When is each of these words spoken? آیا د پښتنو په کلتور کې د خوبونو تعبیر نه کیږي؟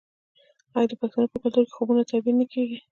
آیا 0.75 0.87
د 0.89 0.93
پښتنو 1.01 1.31
په 1.31 1.37
کلتور 1.43 1.63
کې 1.65 1.71
د 1.71 1.75
خوبونو 1.75 2.07
تعبیر 2.09 2.35
نه 2.39 2.45
کیږي؟ 2.51 2.77